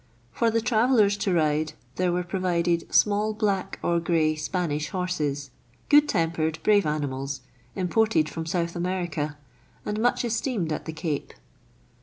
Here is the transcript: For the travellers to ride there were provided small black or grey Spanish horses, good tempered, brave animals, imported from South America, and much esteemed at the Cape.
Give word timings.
For 0.31 0.49
the 0.49 0.61
travellers 0.61 1.15
to 1.17 1.31
ride 1.31 1.73
there 1.97 2.11
were 2.11 2.23
provided 2.23 2.91
small 2.91 3.35
black 3.35 3.77
or 3.83 3.99
grey 3.99 4.33
Spanish 4.35 4.89
horses, 4.89 5.51
good 5.89 6.09
tempered, 6.09 6.57
brave 6.63 6.87
animals, 6.87 7.41
imported 7.75 8.27
from 8.27 8.47
South 8.47 8.75
America, 8.75 9.37
and 9.85 9.99
much 9.99 10.25
esteemed 10.25 10.71
at 10.73 10.85
the 10.85 10.93
Cape. 10.93 11.35